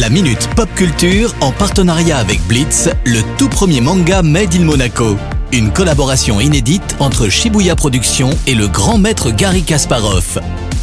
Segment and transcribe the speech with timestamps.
[0.00, 5.16] La Minute Pop Culture en partenariat avec Blitz, le tout premier manga Made in Monaco.
[5.52, 10.40] Une collaboration inédite entre Shibuya Productions et le grand maître Gary Kasparov.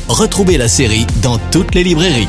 [0.08, 2.28] Retrouvez la série dans toutes les librairies.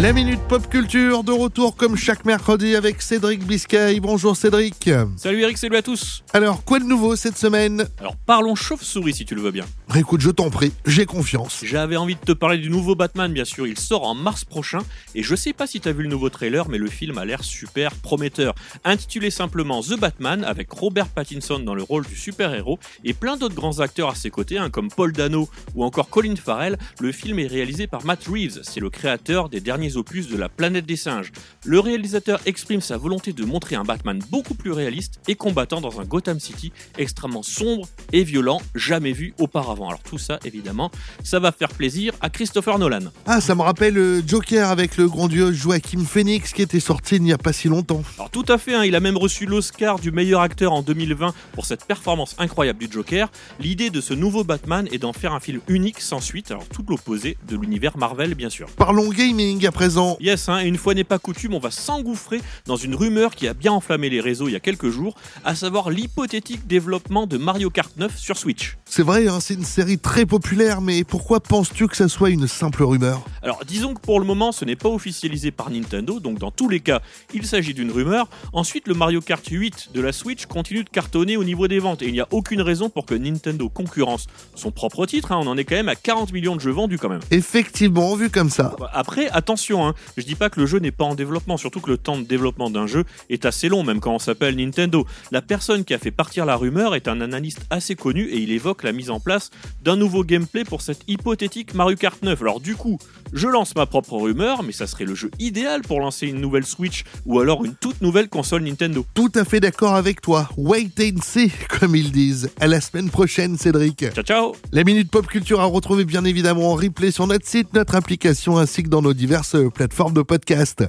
[0.00, 3.98] La Minute Pop Culture de retour comme chaque mercredi avec Cédric Biscay.
[3.98, 4.88] Bonjour Cédric.
[5.16, 6.22] Salut Eric, salut à tous.
[6.32, 7.86] Alors, quoi de nouveau cette semaine?
[7.98, 9.64] Alors parlons chauve-souris si tu le veux bien.
[9.96, 11.62] Écoute, je t'en prie, j'ai confiance.
[11.64, 13.66] J'avais envie de te parler du nouveau Batman, bien sûr.
[13.66, 14.78] Il sort en mars prochain.
[15.16, 17.42] Et je sais pas si t'as vu le nouveau trailer, mais le film a l'air
[17.42, 18.54] super prometteur.
[18.84, 23.56] Intitulé simplement The Batman, avec Robert Pattinson dans le rôle du super-héros et plein d'autres
[23.56, 27.40] grands acteurs à ses côtés, hein, comme Paul Dano ou encore Colin Farrell, le film
[27.40, 28.60] est réalisé par Matt Reeves.
[28.62, 31.32] C'est le créateur des derniers opus de la planète des singes.
[31.64, 36.00] Le réalisateur exprime sa volonté de montrer un Batman beaucoup plus réaliste et combattant dans
[36.00, 39.79] un Gotham City extrêmement sombre et violent, jamais vu auparavant.
[39.88, 40.90] Alors tout ça, évidemment,
[41.22, 43.10] ça va faire plaisir à Christopher Nolan.
[43.26, 47.22] Ah, ça me rappelle le Joker avec le grandiose Joaquin Phoenix qui était sorti il
[47.22, 48.02] n'y a pas si longtemps.
[48.16, 51.34] Alors tout à fait, hein, il a même reçu l'Oscar du meilleur acteur en 2020
[51.52, 53.30] pour cette performance incroyable du Joker.
[53.58, 56.84] L'idée de ce nouveau Batman est d'en faire un film unique sans suite, alors tout
[56.88, 58.68] l'opposé de l'univers Marvel bien sûr.
[58.76, 60.16] Parlons gaming à présent.
[60.20, 63.48] Yes, hein, et une fois n'est pas coutume, on va s'engouffrer dans une rumeur qui
[63.48, 67.36] a bien enflammé les réseaux il y a quelques jours, à savoir l'hypothétique développement de
[67.36, 68.76] Mario Kart 9 sur Switch.
[68.84, 72.48] C'est vrai, hein, c'est une série très populaire, mais pourquoi penses-tu que ça soit une
[72.48, 73.22] simple rumeur?
[73.40, 76.68] Alors disons que pour le moment ce n'est pas officialisé par Nintendo, donc dans tous
[76.68, 77.00] les cas
[77.32, 78.28] il s'agit d'une rumeur.
[78.52, 82.02] Ensuite le Mario Kart 8 de la Switch continue de cartonner au niveau des ventes
[82.02, 85.46] et il n'y a aucune raison pour que Nintendo concurrence son propre titre, hein, on
[85.46, 87.20] en est quand même à 40 millions de jeux vendus quand même.
[87.30, 88.74] Effectivement, vu comme ça.
[88.92, 91.90] Après attention, hein, je dis pas que le jeu n'est pas en développement, surtout que
[91.90, 95.06] le temps de développement d'un jeu est assez long même quand on s'appelle Nintendo.
[95.30, 98.50] La personne qui a fait partir la rumeur est un analyste assez connu et il
[98.50, 99.50] évoque la mise en place
[99.82, 102.40] d'un nouveau gameplay pour cette hypothétique Mario Kart 9.
[102.42, 102.98] Alors du coup,
[103.32, 106.66] je lance ma propre rumeur, mais ça serait le jeu idéal pour lancer une nouvelle
[106.66, 109.04] Switch ou alors une toute nouvelle console Nintendo.
[109.14, 110.48] Tout à fait d'accord avec toi.
[110.56, 111.50] Wait and see,
[111.80, 112.50] comme ils disent.
[112.60, 114.04] À la semaine prochaine, Cédric.
[114.12, 117.72] Ciao ciao La Minute Pop Culture à retrouver bien évidemment en replay sur notre site,
[117.74, 120.84] notre application ainsi que dans nos diverses plateformes de podcast.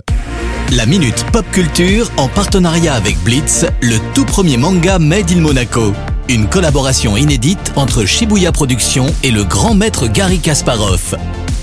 [0.72, 5.94] La Minute Pop Culture en partenariat avec Blitz, le tout premier manga Made in Monaco.
[6.32, 11.18] Une collaboration inédite entre Shibuya Productions et le grand maître Gary Kasparov.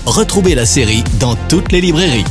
[0.05, 2.23] Retrouvez la série dans toutes les librairies.